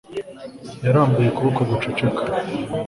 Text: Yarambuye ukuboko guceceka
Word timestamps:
Yarambuye 0.85 1.27
ukuboko 1.29 1.61
guceceka 1.69 2.21